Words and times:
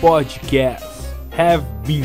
podcast 0.00 0.86
Have 1.36 1.64
Been. 1.84 2.04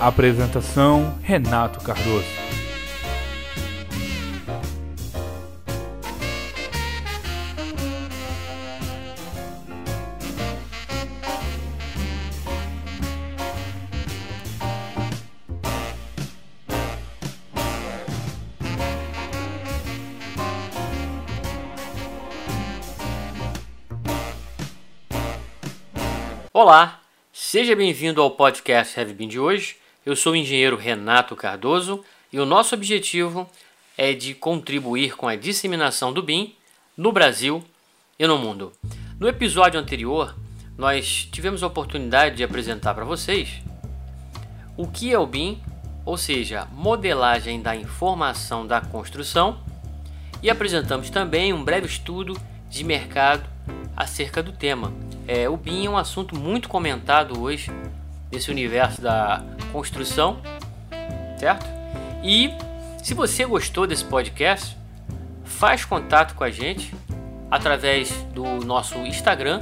Apresentação 0.00 1.14
Renato 1.22 1.80
Cardoso. 1.80 2.41
Olá, 26.54 27.00
seja 27.32 27.74
bem-vindo 27.74 28.20
ao 28.20 28.30
podcast 28.30 29.00
Heavy 29.00 29.14
Bean 29.14 29.26
de 29.26 29.40
hoje. 29.40 29.76
Eu 30.04 30.14
sou 30.14 30.34
o 30.34 30.36
engenheiro 30.36 30.76
Renato 30.76 31.34
Cardoso 31.34 32.04
e 32.30 32.38
o 32.38 32.44
nosso 32.44 32.74
objetivo 32.74 33.48
é 33.96 34.12
de 34.12 34.34
contribuir 34.34 35.16
com 35.16 35.26
a 35.26 35.34
disseminação 35.34 36.12
do 36.12 36.22
BIM 36.22 36.54
no 36.94 37.10
Brasil 37.10 37.64
e 38.18 38.26
no 38.26 38.36
mundo. 38.36 38.70
No 39.18 39.26
episódio 39.26 39.80
anterior, 39.80 40.36
nós 40.76 41.26
tivemos 41.32 41.62
a 41.62 41.68
oportunidade 41.68 42.36
de 42.36 42.44
apresentar 42.44 42.92
para 42.92 43.06
vocês 43.06 43.62
o 44.76 44.86
que 44.86 45.10
é 45.10 45.18
o 45.18 45.26
BIM, 45.26 45.58
ou 46.04 46.18
seja, 46.18 46.68
modelagem 46.70 47.62
da 47.62 47.74
informação 47.74 48.66
da 48.66 48.82
construção, 48.82 49.58
e 50.42 50.50
apresentamos 50.50 51.08
também 51.08 51.54
um 51.54 51.64
breve 51.64 51.86
estudo 51.86 52.38
de 52.68 52.84
mercado 52.84 53.48
acerca 53.96 54.42
do 54.42 54.52
tema. 54.52 54.92
É, 55.34 55.48
o 55.48 55.56
BIM 55.56 55.86
é 55.86 55.88
um 55.88 55.96
assunto 55.96 56.38
muito 56.38 56.68
comentado 56.68 57.40
hoje 57.40 57.70
nesse 58.30 58.50
universo 58.50 59.00
da 59.00 59.42
construção, 59.72 60.42
certo? 61.38 61.64
E 62.22 62.50
se 63.02 63.14
você 63.14 63.46
gostou 63.46 63.86
desse 63.86 64.04
podcast, 64.04 64.76
faz 65.42 65.86
contato 65.86 66.34
com 66.34 66.44
a 66.44 66.50
gente 66.50 66.94
através 67.50 68.12
do 68.34 68.44
nosso 68.62 68.98
Instagram, 68.98 69.58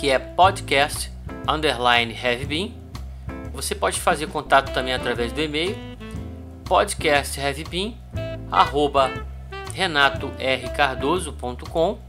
que 0.00 0.10
é 0.10 0.18
podcast 0.18 1.12
underline 1.46 2.12
bean. 2.44 2.70
Você 3.52 3.72
pode 3.72 4.00
fazer 4.00 4.26
contato 4.26 4.74
também 4.74 4.94
através 4.94 5.32
do 5.32 5.40
e-mail 5.40 5.76
podcastheavybean 6.64 7.94
arroba 8.50 9.12
renatorcardoso.com 9.72 12.00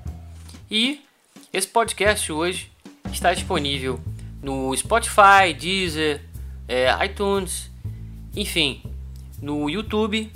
e 0.71 1.06
esse 1.53 1.67
podcast 1.67 2.31
hoje 2.31 2.71
está 3.11 3.33
disponível 3.33 3.99
no 4.41 4.75
Spotify, 4.75 5.53
Deezer, 5.57 6.21
é, 6.67 6.89
iTunes, 7.05 7.71
enfim, 8.35 8.83
no 9.41 9.69
YouTube, 9.69 10.31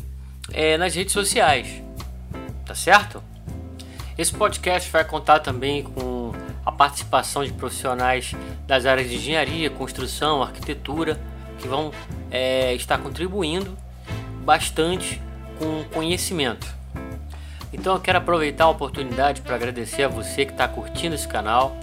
é, 0.53 0.78
nas 0.78 0.95
redes 0.95 1.14
sociais, 1.14 1.68
tá 2.66 2.73
certo? 2.73 3.22
Esse 4.18 4.34
podcast 4.34 4.90
vai 4.90 5.03
contar 5.03 5.40
também 5.40 5.84
com 5.84 6.31
a 6.66 6.72
participação 6.72 7.44
de 7.44 7.52
profissionais 7.52 8.34
das 8.66 8.86
áreas 8.86 9.09
de 9.09 9.16
engenharia, 9.16 9.70
construção, 9.70 10.42
arquitetura, 10.42 11.20
que 11.59 11.68
vão 11.68 11.92
é, 12.30 12.73
estar 12.73 12.98
contribuindo 12.98 13.78
bastante 14.44 15.22
com 15.58 15.84
conhecimento. 15.94 16.81
Então 17.73 17.94
eu 17.94 18.00
quero 18.00 18.17
aproveitar 18.17 18.66
a 18.66 18.69
oportunidade 18.69 19.41
para 19.41 19.56
agradecer 19.56 20.03
a 20.03 20.07
você 20.07 20.46
que 20.46 20.51
está 20.51 20.68
curtindo 20.68 21.16
esse 21.16 21.28
canal, 21.28 21.75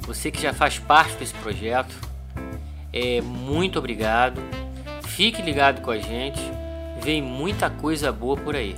você 0.00 0.30
que 0.30 0.40
já 0.40 0.52
faz 0.52 0.78
parte 0.78 1.14
desse 1.16 1.34
projeto. 1.34 1.94
É, 2.92 3.20
muito 3.20 3.78
obrigado. 3.78 4.40
Fique 5.04 5.42
ligado 5.42 5.80
com 5.80 5.90
a 5.90 5.98
gente. 5.98 6.40
Vem 7.02 7.20
muita 7.20 7.68
coisa 7.68 8.10
boa 8.10 8.36
por 8.36 8.56
aí. 8.56 8.74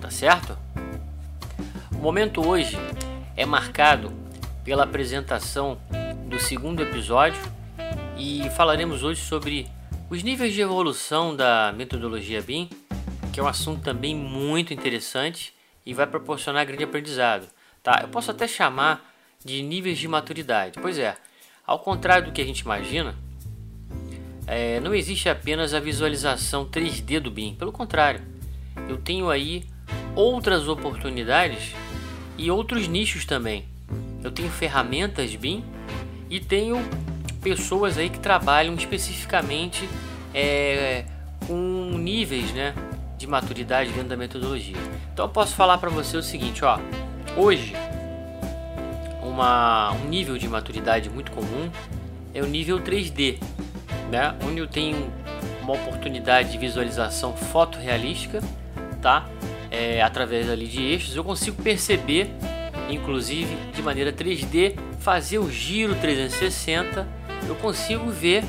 Tá 0.00 0.10
certo? 0.10 0.56
O 1.92 1.98
momento 1.98 2.46
hoje 2.46 2.76
é 3.36 3.46
marcado 3.46 4.12
pela 4.64 4.84
apresentação 4.84 5.78
do 6.26 6.38
segundo 6.40 6.82
episódio 6.82 7.40
e 8.16 8.48
falaremos 8.56 9.02
hoje 9.02 9.20
sobre 9.20 9.68
os 10.08 10.22
níveis 10.22 10.52
de 10.52 10.60
evolução 10.60 11.34
da 11.34 11.72
metodologia 11.76 12.42
BIM 12.42 12.68
que 13.32 13.40
é 13.40 13.42
um 13.42 13.48
assunto 13.48 13.82
também 13.82 14.14
muito 14.14 14.74
interessante 14.74 15.54
e 15.84 15.94
vai 15.94 16.06
proporcionar 16.06 16.66
grande 16.66 16.84
aprendizado. 16.84 17.48
Tá? 17.82 18.00
Eu 18.02 18.08
posso 18.08 18.30
até 18.30 18.46
chamar 18.46 19.10
de 19.44 19.62
níveis 19.62 19.98
de 19.98 20.06
maturidade. 20.06 20.78
Pois 20.80 20.98
é, 20.98 21.16
ao 21.66 21.78
contrário 21.78 22.26
do 22.26 22.32
que 22.32 22.42
a 22.42 22.44
gente 22.44 22.60
imagina, 22.60 23.16
é, 24.46 24.78
não 24.80 24.94
existe 24.94 25.28
apenas 25.28 25.72
a 25.72 25.80
visualização 25.80 26.66
3D 26.66 27.20
do 27.20 27.30
BIM. 27.30 27.54
Pelo 27.54 27.72
contrário, 27.72 28.20
eu 28.88 28.98
tenho 28.98 29.30
aí 29.30 29.64
outras 30.14 30.68
oportunidades 30.68 31.74
e 32.36 32.50
outros 32.50 32.86
nichos 32.86 33.24
também. 33.24 33.64
Eu 34.22 34.30
tenho 34.30 34.50
ferramentas 34.50 35.34
BIM 35.34 35.64
e 36.28 36.38
tenho 36.38 36.78
pessoas 37.42 37.98
aí 37.98 38.08
que 38.08 38.20
trabalham 38.20 38.74
especificamente 38.74 39.88
é, 40.34 41.04
com 41.46 41.96
níveis, 41.98 42.52
né? 42.52 42.74
De 43.22 43.26
maturidade 43.28 43.92
dentro 43.92 44.08
da 44.08 44.16
metodologia. 44.16 44.76
Então 45.12 45.26
eu 45.26 45.28
posso 45.28 45.54
falar 45.54 45.78
para 45.78 45.88
você 45.88 46.16
o 46.16 46.22
seguinte, 46.22 46.64
ó, 46.64 46.78
hoje 47.36 47.72
uma, 49.22 49.92
um 49.92 50.08
nível 50.08 50.36
de 50.36 50.48
maturidade 50.48 51.08
muito 51.08 51.30
comum 51.30 51.70
é 52.34 52.42
o 52.42 52.46
nível 52.46 52.80
3D, 52.80 53.38
né? 54.10 54.34
Onde 54.44 54.58
eu 54.58 54.66
tenho 54.66 55.12
uma 55.62 55.74
oportunidade 55.74 56.50
de 56.50 56.58
visualização 56.58 57.36
fotorrealística, 57.36 58.40
tá? 59.00 59.28
É, 59.70 60.02
através 60.02 60.50
ali 60.50 60.66
de 60.66 60.82
eixos, 60.82 61.14
eu 61.14 61.22
consigo 61.22 61.62
perceber, 61.62 62.28
inclusive 62.90 63.56
de 63.72 63.82
maneira 63.82 64.12
3D, 64.12 64.76
fazer 64.98 65.38
o 65.38 65.48
giro 65.48 65.94
360, 65.94 67.06
eu 67.48 67.54
consigo 67.54 68.10
ver 68.10 68.42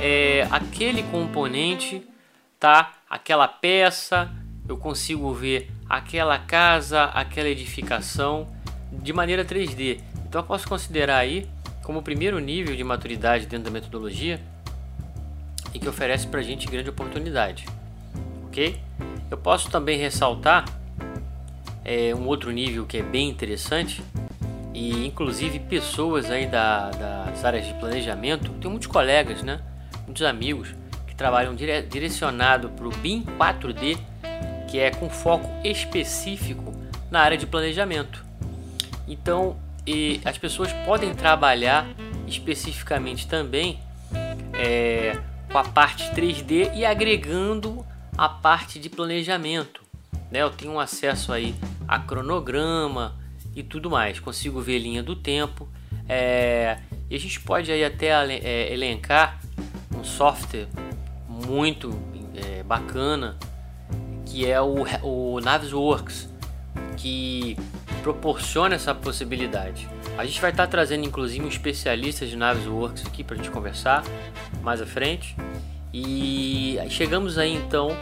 é, 0.00 0.48
aquele 0.50 1.02
componente 1.04 2.02
tá? 2.64 2.94
Aquela 3.14 3.46
peça, 3.46 4.28
eu 4.68 4.76
consigo 4.76 5.32
ver 5.32 5.70
aquela 5.88 6.36
casa, 6.36 7.04
aquela 7.04 7.48
edificação 7.48 8.48
de 8.90 9.12
maneira 9.12 9.44
3D. 9.44 10.00
Então 10.26 10.40
eu 10.40 10.44
posso 10.44 10.66
considerar 10.66 11.18
aí 11.18 11.48
como 11.84 12.00
o 12.00 12.02
primeiro 12.02 12.40
nível 12.40 12.74
de 12.74 12.82
maturidade 12.82 13.46
dentro 13.46 13.66
da 13.66 13.70
metodologia 13.70 14.40
e 15.72 15.78
que 15.78 15.88
oferece 15.88 16.26
para 16.26 16.40
a 16.40 16.42
gente 16.42 16.66
grande 16.66 16.90
oportunidade, 16.90 17.66
ok? 18.46 18.80
Eu 19.30 19.38
posso 19.38 19.70
também 19.70 19.96
ressaltar 19.96 20.64
é, 21.84 22.12
um 22.16 22.26
outro 22.26 22.50
nível 22.50 22.84
que 22.84 22.96
é 22.96 23.02
bem 23.04 23.28
interessante 23.28 24.02
e 24.74 25.06
inclusive 25.06 25.60
pessoas 25.60 26.32
aí 26.32 26.46
da, 26.46 26.90
das 26.90 27.44
áreas 27.44 27.64
de 27.64 27.74
planejamento, 27.74 28.50
tenho 28.54 28.72
muitos 28.72 28.88
colegas, 28.88 29.40
né? 29.40 29.62
Muitos 30.04 30.24
amigos 30.24 30.74
que 31.14 31.18
trabalham 31.18 31.54
dire 31.54 31.82
direcionado 31.82 32.68
para 32.70 32.86
o 32.86 32.90
BIM 32.90 33.24
4D, 33.38 33.96
que 34.68 34.80
é 34.80 34.90
com 34.90 35.08
foco 35.08 35.48
específico 35.64 36.74
na 37.10 37.20
área 37.20 37.38
de 37.38 37.46
planejamento. 37.46 38.24
Então, 39.06 39.56
as 40.24 40.36
pessoas 40.36 40.72
podem 40.84 41.14
trabalhar 41.14 41.86
especificamente 42.26 43.28
também 43.28 43.78
é, 44.52 45.20
com 45.50 45.58
a 45.58 45.64
parte 45.64 46.10
3D 46.10 46.74
e 46.74 46.84
agregando 46.84 47.86
a 48.18 48.28
parte 48.28 48.80
de 48.80 48.88
planejamento. 48.88 49.82
Né? 50.30 50.42
Eu 50.42 50.50
tenho 50.50 50.80
acesso 50.80 51.32
aí 51.32 51.54
a 51.86 51.98
cronograma 52.00 53.14
e 53.54 53.62
tudo 53.62 53.88
mais, 53.88 54.18
consigo 54.18 54.60
ver 54.60 54.80
linha 54.80 55.02
do 55.02 55.14
tempo. 55.14 55.68
É, 56.08 56.78
e 57.08 57.14
a 57.14 57.20
gente 57.20 57.40
pode 57.40 57.70
aí 57.70 57.84
até 57.84 58.08
é, 58.08 58.72
elencar 58.72 59.40
um 59.96 60.02
software 60.02 60.66
muito 61.46 61.98
é, 62.34 62.62
bacana 62.62 63.36
que 64.26 64.50
é 64.50 64.60
o, 64.60 64.84
o 65.02 65.40
Navisworks 65.40 66.28
que 66.96 67.56
proporciona 68.02 68.74
essa 68.74 68.94
possibilidade. 68.94 69.88
A 70.18 70.24
gente 70.24 70.40
vai 70.40 70.50
estar 70.50 70.66
trazendo 70.66 71.04
inclusive 71.04 71.44
um 71.44 71.48
especialista 71.48 72.26
de 72.26 72.36
Navisworks 72.36 73.06
aqui 73.06 73.22
para 73.24 73.34
a 73.34 73.36
gente 73.36 73.50
conversar 73.50 74.04
mais 74.62 74.80
à 74.80 74.86
frente. 74.86 75.36
E 75.92 76.78
chegamos 76.90 77.38
aí 77.38 77.54
então, 77.54 77.96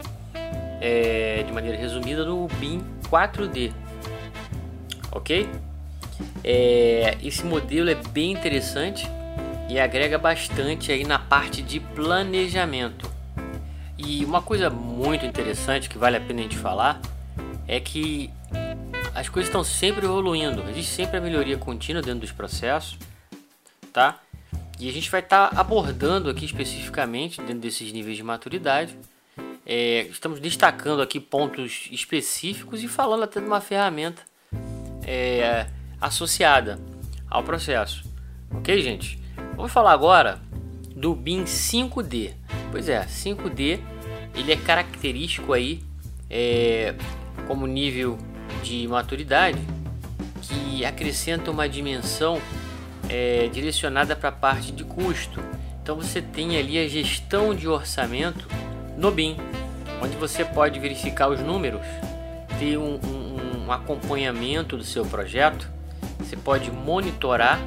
é, 0.81 1.43
de 1.45 1.51
maneira 1.51 1.77
resumida, 1.77 2.25
no 2.25 2.47
BIM 2.59 2.83
4D, 3.09 3.71
ok? 5.11 5.47
É, 6.43 7.15
esse 7.21 7.45
modelo 7.45 7.89
é 7.89 7.95
bem 7.95 8.31
interessante 8.31 9.07
e 9.69 9.79
agrega 9.79 10.17
bastante 10.17 10.91
aí 10.91 11.03
na 11.03 11.19
parte 11.19 11.61
de 11.61 11.79
planejamento. 11.79 13.12
E 14.05 14.25
uma 14.25 14.41
coisa 14.41 14.69
muito 14.69 15.25
interessante 15.25 15.89
que 15.89 15.97
vale 15.97 16.17
a 16.17 16.21
pena 16.21 16.41
a 16.41 16.43
gente 16.43 16.57
falar 16.57 17.01
é 17.67 17.79
que 17.79 18.29
as 19.15 19.29
coisas 19.29 19.47
estão 19.47 19.63
sempre 19.63 20.05
evoluindo, 20.05 20.63
existe 20.69 20.91
sempre 20.91 21.17
a 21.17 21.21
melhoria 21.21 21.57
contínua 21.57 22.01
dentro 22.01 22.19
dos 22.21 22.31
processos, 22.31 22.97
tá? 23.93 24.19
E 24.79 24.89
a 24.89 24.91
gente 24.91 25.09
vai 25.09 25.21
estar 25.21 25.49
tá 25.49 25.59
abordando 25.59 26.29
aqui 26.29 26.43
especificamente 26.45 27.39
dentro 27.39 27.59
desses 27.59 27.91
níveis 27.93 28.17
de 28.17 28.23
maturidade. 28.23 28.97
É, 29.65 30.01
estamos 30.09 30.39
destacando 30.39 31.01
aqui 31.01 31.19
pontos 31.19 31.87
específicos 31.89 32.83
e 32.83 32.87
falando 32.87 33.23
até 33.23 33.39
de 33.39 33.45
uma 33.45 33.61
ferramenta 33.61 34.21
é, 35.05 35.67
associada 36.01 36.79
ao 37.29 37.43
processo. 37.43 38.03
Ok, 38.51 38.81
gente? 38.81 39.19
Vamos 39.55 39.71
falar 39.71 39.93
agora 39.93 40.41
do 40.95 41.15
BIM 41.15 41.45
5D. 41.45 42.33
Pois 42.71 42.89
é, 42.89 43.05
5D 43.05 43.92
ele 44.35 44.51
é 44.51 44.57
característico 44.57 45.53
aí 45.53 45.81
é, 46.29 46.95
como 47.47 47.67
nível 47.67 48.17
de 48.63 48.87
maturidade 48.87 49.59
que 50.41 50.83
acrescenta 50.85 51.51
uma 51.51 51.67
dimensão 51.69 52.41
é, 53.09 53.47
direcionada 53.51 54.15
para 54.15 54.29
a 54.29 54.31
parte 54.31 54.71
de 54.71 54.83
custo. 54.83 55.39
Então 55.81 55.95
você 55.95 56.21
tem 56.21 56.57
ali 56.57 56.77
a 56.77 56.87
gestão 56.87 57.53
de 57.53 57.67
orçamento 57.67 58.47
no 58.97 59.11
BIM, 59.11 59.37
onde 60.01 60.15
você 60.15 60.43
pode 60.43 60.79
verificar 60.79 61.29
os 61.29 61.39
números, 61.39 61.81
ter 62.59 62.77
um, 62.77 62.99
um, 63.05 63.65
um 63.65 63.71
acompanhamento 63.71 64.77
do 64.77 64.83
seu 64.83 65.05
projeto, 65.05 65.69
você 66.19 66.35
pode 66.35 66.71
monitorar, 66.71 67.59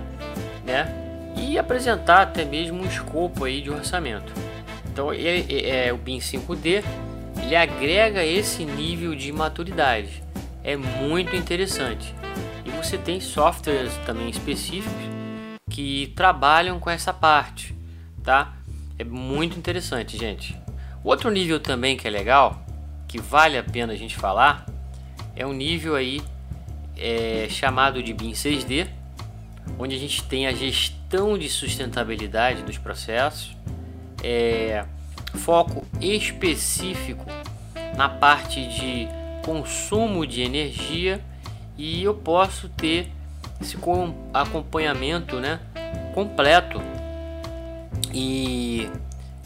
né? 0.65 1.03
E 1.37 1.59
apresentar 1.59 2.23
até 2.23 2.45
mesmo 2.45 2.83
um 2.83 2.87
escopo 2.87 3.45
aí 3.45 3.61
de 3.61 3.71
orçamento. 3.71 4.33
Então 4.97 5.13
é, 5.13 5.89
é 5.89 5.93
o 5.93 5.99
BIM 5.99 6.21
5D 6.21 6.83
ele 7.43 7.55
agrega 7.55 8.25
esse 8.25 8.65
nível 8.65 9.15
de 9.15 9.31
maturidade. 9.31 10.23
É 10.65 10.75
muito 10.75 11.37
interessante. 11.37 12.15
E 12.65 12.71
você 12.71 12.97
tem 12.97 13.21
softwares 13.21 13.93
também 14.07 14.31
específicos 14.31 15.05
que 15.69 16.15
trabalham 16.17 16.81
com 16.81 16.89
essa 16.89 17.13
parte, 17.13 17.77
tá? 18.25 18.57
É 18.99 19.05
muito 19.05 19.59
interessante, 19.59 20.17
gente. 20.17 20.59
Outro 21.05 21.31
nível 21.31 21.61
também 21.61 21.95
que 21.95 22.09
é 22.09 22.11
legal, 22.11 22.65
que 23.07 23.21
vale 23.21 23.59
a 23.59 23.63
pena 23.63 23.93
a 23.93 23.97
gente 23.97 24.17
falar, 24.17 24.65
é 25.37 25.47
um 25.47 25.53
nível 25.53 25.95
aí 25.95 26.23
é, 26.97 27.49
chamado 27.51 28.03
de 28.03 28.15
BIM 28.15 28.33
6D, 28.33 28.89
onde 29.79 29.95
a 29.95 29.99
gente 29.99 30.23
tem 30.25 30.47
a 30.47 30.53
gestão 30.53 31.37
de 31.37 31.51
sustentabilidade 31.51 32.63
dos 32.63 32.79
processos, 32.79 33.55
é, 34.23 34.85
foco 35.35 35.87
específico 36.01 37.25
na 37.97 38.09
parte 38.09 38.67
de 38.67 39.09
consumo 39.45 40.27
de 40.27 40.43
energia 40.43 41.21
e 41.79 42.03
eu 42.03 42.15
posso 42.15 42.69
ter 42.69 43.11
esse 43.61 43.77
acompanhamento 44.35 45.41
né, 45.41 45.61
completo 46.15 46.81
e 48.13 48.91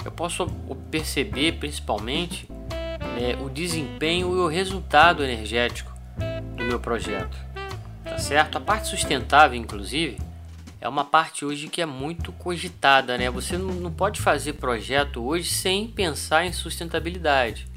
eu 0.05 0.11
posso 0.11 0.47
perceber 0.91 1.53
principalmente 1.53 2.49
né, 2.51 3.37
o 3.41 3.49
desempenho 3.49 4.35
e 4.35 4.39
o 4.39 4.47
resultado 4.47 5.23
energético 5.23 5.93
do 6.57 6.65
meu 6.65 6.81
projeto, 6.81 7.37
tá 8.05 8.19
certo? 8.19 8.59
A 8.59 8.61
parte 8.61 8.89
sustentável, 8.89 9.59
inclusive, 9.59 10.19
é 10.81 10.89
uma 10.89 11.05
parte 11.05 11.45
hoje 11.45 11.69
que 11.69 11.83
é 11.83 11.87
muito 11.87 12.33
cogitada, 12.33 13.19
né? 13.19 13.31
Você 13.31 13.59
não 13.59 13.93
pode 13.93 14.21
fazer 14.21 14.55
projeto 14.55 15.23
hoje 15.23 15.51
sem 15.51 15.87
pensar 15.87 16.47
em 16.47 16.53
sustentabilidade. 16.53 17.69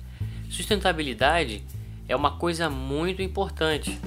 Sustentabilidade 0.49 1.63
é 2.07 2.15
uma 2.15 2.37
coisa 2.37 2.69
muito 2.69 3.21
importante, 3.21 3.99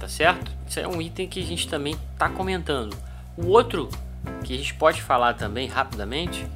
tá 0.00 0.08
certo? 0.08 0.50
Isso 0.66 0.80
é 0.80 0.88
um 0.88 1.02
item 1.02 1.28
que 1.28 1.38
a 1.40 1.42
gente 1.42 1.68
também 1.68 1.98
está 2.12 2.30
comentando. 2.30 2.96
O 3.36 3.48
outro 3.48 3.90
que 4.42 4.54
a 4.54 4.56
gente 4.56 4.72
pode 4.72 5.02
falar 5.02 5.34
também 5.34 5.68
rapidamente 5.68 6.46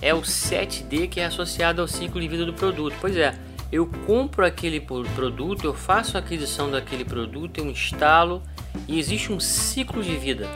é 0.00 0.14
o 0.14 0.22
7D 0.22 1.08
que 1.08 1.20
é 1.20 1.26
associado 1.26 1.82
ao 1.82 1.88
ciclo 1.88 2.20
de 2.22 2.28
vida 2.28 2.46
do 2.46 2.54
produto. 2.54 2.96
Pois 3.02 3.16
é, 3.16 3.38
eu 3.70 3.86
compro 4.06 4.46
aquele 4.46 4.80
produto, 4.80 5.64
eu 5.64 5.74
faço 5.74 6.16
a 6.16 6.20
aquisição 6.20 6.70
daquele 6.70 7.04
produto, 7.04 7.58
eu 7.58 7.66
instalo 7.66 8.42
e 8.86 8.98
existe 8.98 9.30
um 9.30 9.38
ciclo 9.38 10.02
de 10.02 10.16
vida 10.16 10.48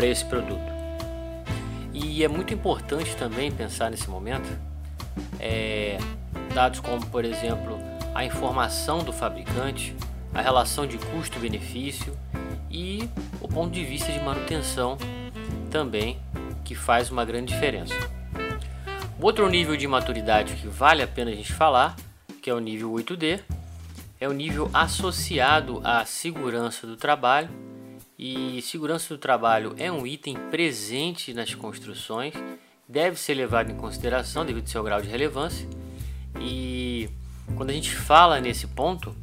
para 0.00 0.06
esse 0.06 0.24
produto. 0.24 0.72
E 1.92 2.24
é 2.24 2.28
muito 2.28 2.54
importante 2.54 3.14
também 3.16 3.52
pensar 3.52 3.90
nesse 3.90 4.08
momento 4.08 4.48
é, 5.38 5.98
dados 6.54 6.80
como, 6.80 7.04
por 7.08 7.22
exemplo, 7.22 7.78
a 8.14 8.24
informação 8.24 9.00
do 9.00 9.12
fabricante, 9.12 9.94
a 10.32 10.40
relação 10.40 10.86
de 10.86 10.96
custo-benefício 10.96 12.16
e 12.70 13.10
o 13.42 13.46
ponto 13.46 13.72
de 13.72 13.84
vista 13.84 14.10
de 14.10 14.18
manutenção 14.20 14.96
também, 15.70 16.18
que 16.64 16.74
faz 16.74 17.10
uma 17.10 17.22
grande 17.22 17.52
diferença. 17.52 17.94
Outro 19.20 19.46
nível 19.50 19.76
de 19.76 19.86
maturidade 19.86 20.54
que 20.54 20.66
vale 20.66 21.02
a 21.02 21.06
pena 21.06 21.30
a 21.30 21.34
gente 21.34 21.52
falar, 21.52 21.94
que 22.40 22.48
é 22.48 22.54
o 22.54 22.58
nível 22.58 22.90
8D, 22.92 23.40
é 24.18 24.26
o 24.26 24.32
nível 24.32 24.70
associado 24.72 25.82
à 25.84 26.06
segurança 26.06 26.86
do 26.86 26.96
trabalho 26.96 27.69
e 28.22 28.60
segurança 28.60 29.14
do 29.14 29.18
trabalho 29.18 29.74
é 29.78 29.90
um 29.90 30.06
item 30.06 30.36
presente 30.50 31.32
nas 31.32 31.54
construções, 31.54 32.34
deve 32.86 33.18
ser 33.18 33.32
levado 33.32 33.72
em 33.72 33.74
consideração 33.74 34.44
devido 34.44 34.64
ao 34.64 34.68
seu 34.68 34.82
grau 34.82 35.00
de 35.00 35.08
relevância. 35.08 35.66
E 36.38 37.08
quando 37.56 37.70
a 37.70 37.72
gente 37.72 37.96
fala 37.96 38.38
nesse 38.38 38.66
ponto, 38.66 39.16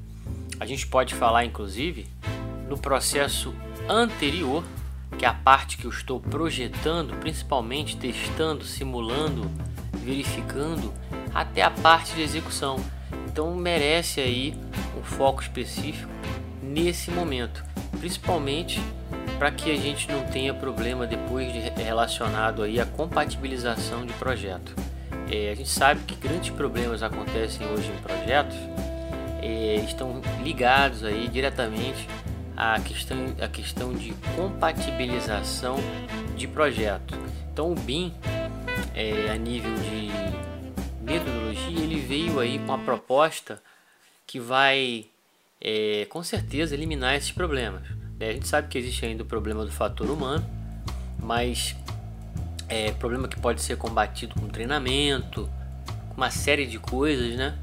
a 0.60 0.66
gente 0.66 0.88
pode 0.88 1.14
falar 1.14 1.46
inclusive 1.46 2.08
no 2.68 2.76
processo 2.76 3.54
anterior, 3.88 4.64
que 5.16 5.26
é 5.26 5.28
a 5.28 5.34
parte 5.34 5.78
que 5.78 5.86
eu 5.86 5.92
estou 5.92 6.20
projetando, 6.20 7.16
principalmente 7.18 7.98
testando, 7.98 8.66
simulando, 8.66 9.44
verificando, 9.94 10.92
até 11.36 11.62
a 11.62 11.70
parte 11.70 12.16
de 12.16 12.24
execução. 12.24 12.84
Então 13.28 13.56
merece 13.56 14.20
aí 14.22 14.56
um 15.00 15.04
foco 15.04 15.44
específico 15.44 16.12
nesse 16.64 17.12
momento 17.12 17.64
principalmente 18.00 18.82
para 19.38 19.52
que 19.52 19.72
a 19.72 19.76
gente 19.76 20.12
não 20.12 20.24
tenha 20.26 20.54
problema 20.54 21.06
depois 21.06 21.52
de 21.52 21.60
relacionado 21.82 22.64
aí 22.64 22.80
à 22.80 22.86
compatibilização 22.86 24.06
de 24.06 24.14
projeto. 24.14 24.76
É, 25.30 25.52
a 25.52 25.56
gente 25.56 25.70
sabe 25.70 26.02
que 26.02 26.16
grandes 26.16 26.50
problemas 26.50 27.04
acontecem 27.04 27.68
hoje 27.68 27.92
em 27.92 27.98
projetos 27.98 28.58
é, 29.42 29.76
estão 29.76 30.22
ligados 30.44 31.04
aí 31.04 31.28
diretamente 31.28 32.08
à 32.56 32.80
questão, 32.80 33.18
à 33.42 33.48
questão 33.48 33.94
de 33.94 34.14
compatibilização 34.36 35.78
de 36.36 36.48
projeto. 36.48 37.16
Então 37.54 37.72
o 37.72 37.76
BIM 37.76 38.14
é, 38.94 39.30
a 39.32 39.38
nível 39.38 39.74
de 39.76 40.10
metodologia 41.02 41.80
ele 41.80 42.00
veio 42.00 42.40
aí 42.40 42.60
com 42.60 42.74
a 42.74 42.78
proposta 42.78 43.62
que 44.26 44.40
vai 44.40 45.06
é, 45.62 46.06
com 46.10 46.24
certeza 46.24 46.74
eliminar 46.74 47.16
esses 47.16 47.32
problemas. 47.32 47.84
É, 48.20 48.30
a 48.30 48.34
gente 48.34 48.48
sabe 48.48 48.68
que 48.68 48.78
existe 48.78 49.06
ainda 49.06 49.24
o 49.24 49.26
problema 49.26 49.66
do 49.66 49.72
fator 49.72 50.10
humano, 50.10 50.46
mas 51.20 51.76
é 52.68 52.92
problema 52.92 53.28
que 53.28 53.40
pode 53.40 53.62
ser 53.62 53.78
combatido 53.78 54.36
com 54.36 54.48
treinamento, 54.48 55.50
com 56.10 56.16
uma 56.16 56.32
série 56.32 56.66
de 56.66 56.80
coisas, 56.80 57.36
né? 57.36 57.58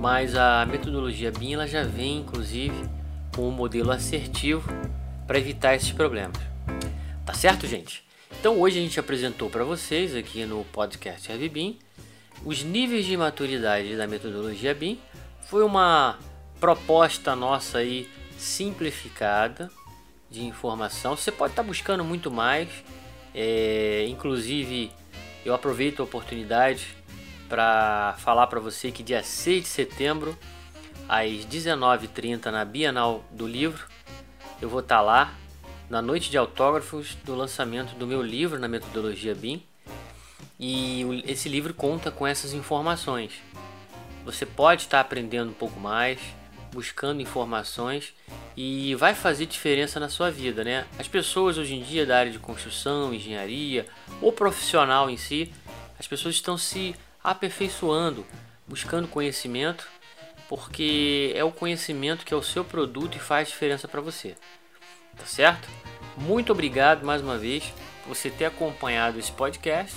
Mas 0.00 0.34
a 0.36 0.66
metodologia 0.66 1.32
BIM 1.32 1.54
ela 1.54 1.66
já 1.66 1.82
vem, 1.82 2.18
inclusive, 2.18 2.76
com 3.34 3.48
um 3.48 3.50
modelo 3.50 3.90
assertivo 3.90 4.68
para 5.26 5.38
evitar 5.38 5.74
esses 5.74 5.92
problemas. 5.92 6.36
Tá 7.24 7.32
certo, 7.32 7.66
gente? 7.66 8.04
Então 8.38 8.60
hoje 8.60 8.78
a 8.78 8.82
gente 8.82 9.00
apresentou 9.00 9.48
para 9.48 9.64
vocês 9.64 10.14
aqui 10.14 10.44
no 10.44 10.64
podcast 10.64 11.32
RVBIM 11.32 11.78
os 12.44 12.62
níveis 12.62 13.06
de 13.06 13.16
maturidade 13.16 13.96
da 13.96 14.06
metodologia 14.06 14.74
BIM. 14.74 14.98
Foi 15.48 15.64
uma 15.64 16.18
proposta 16.64 17.36
nossa 17.36 17.76
aí 17.76 18.08
simplificada 18.38 19.70
de 20.30 20.42
informação. 20.46 21.14
Você 21.14 21.30
pode 21.30 21.52
estar 21.52 21.62
buscando 21.62 22.02
muito 22.02 22.30
mais, 22.30 22.70
é, 23.34 24.06
inclusive 24.08 24.90
eu 25.44 25.52
aproveito 25.52 26.00
a 26.00 26.04
oportunidade 26.04 26.96
para 27.50 28.14
falar 28.16 28.46
para 28.46 28.60
você 28.60 28.90
que 28.90 29.02
dia 29.02 29.22
6 29.22 29.64
de 29.64 29.68
setembro, 29.68 30.38
às 31.06 31.44
19h30 31.44 32.46
na 32.46 32.64
Bienal 32.64 33.22
do 33.30 33.46
Livro, 33.46 33.86
eu 34.62 34.66
vou 34.70 34.80
estar 34.80 35.02
lá 35.02 35.34
na 35.90 36.00
noite 36.00 36.30
de 36.30 36.38
autógrafos 36.38 37.14
do 37.26 37.34
lançamento 37.34 37.94
do 37.94 38.06
meu 38.06 38.22
livro 38.22 38.58
na 38.58 38.68
metodologia 38.68 39.34
BIM. 39.34 39.62
E 40.58 41.22
esse 41.26 41.46
livro 41.46 41.74
conta 41.74 42.10
com 42.10 42.26
essas 42.26 42.54
informações. 42.54 43.32
Você 44.24 44.46
pode 44.46 44.84
estar 44.84 45.00
aprendendo 45.00 45.50
um 45.50 45.54
pouco 45.54 45.78
mais, 45.78 46.18
buscando 46.74 47.22
informações 47.22 48.12
e 48.56 48.94
vai 48.96 49.14
fazer 49.14 49.46
diferença 49.46 50.00
na 50.00 50.08
sua 50.08 50.30
vida, 50.30 50.64
né? 50.64 50.84
As 50.98 51.08
pessoas 51.08 51.56
hoje 51.56 51.74
em 51.74 51.82
dia 51.82 52.04
da 52.04 52.18
área 52.18 52.32
de 52.32 52.38
construção, 52.38 53.14
engenharia 53.14 53.86
ou 54.20 54.32
profissional 54.32 55.08
em 55.08 55.16
si, 55.16 55.52
as 55.98 56.06
pessoas 56.06 56.34
estão 56.34 56.58
se 56.58 56.94
aperfeiçoando, 57.22 58.26
buscando 58.66 59.08
conhecimento 59.08 59.88
porque 60.48 61.32
é 61.34 61.42
o 61.42 61.50
conhecimento 61.50 62.24
que 62.24 62.34
é 62.34 62.36
o 62.36 62.42
seu 62.42 62.64
produto 62.64 63.16
e 63.16 63.20
faz 63.20 63.48
diferença 63.48 63.88
para 63.88 64.00
você. 64.00 64.36
Tá 65.16 65.24
certo? 65.24 65.68
Muito 66.16 66.52
obrigado 66.52 67.04
mais 67.04 67.22
uma 67.22 67.38
vez 67.38 67.64
por 68.02 68.14
você 68.14 68.30
ter 68.30 68.44
acompanhado 68.44 69.18
esse 69.18 69.32
podcast. 69.32 69.96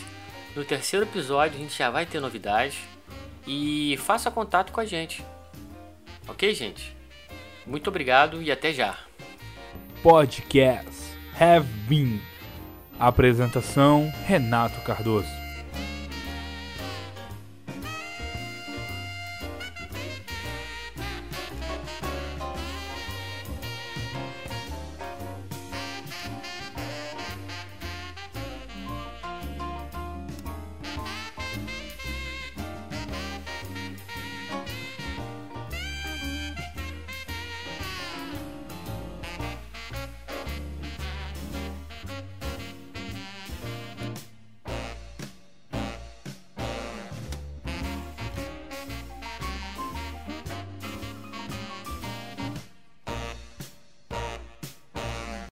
No 0.56 0.64
terceiro 0.64 1.06
episódio 1.06 1.58
a 1.58 1.62
gente 1.62 1.78
já 1.78 1.90
vai 1.90 2.06
ter 2.06 2.20
novidades 2.20 2.80
e 3.46 3.98
faça 3.98 4.32
contato 4.32 4.72
com 4.72 4.80
a 4.80 4.86
gente. 4.86 5.24
Ok, 6.28 6.54
gente? 6.54 6.96
Muito 7.66 7.90
obrigado 7.90 8.42
e 8.42 8.52
até 8.52 8.74
já. 8.74 8.98
Podcast 10.02 10.92
Have 11.40 11.68
Been. 11.88 12.22
Apresentação 13.00 14.12
Renato 14.26 14.80
Cardoso. 14.82 15.37